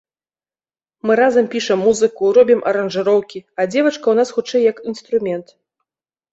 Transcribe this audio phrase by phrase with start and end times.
[1.09, 5.57] Мы разам пішам музыку, робім аранжыроўкі, а дзевачка ў нас хутчэй як інструмент.